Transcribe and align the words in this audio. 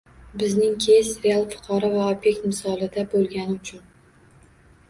Bizning 0.43 0.71
keys 0.85 1.11
real 1.25 1.45
fuqaro 1.51 1.91
va 1.97 2.07
ob’ekt 2.15 2.47
misolida 2.53 3.07
bo‘lgani 3.13 3.59
uchun 3.59 3.85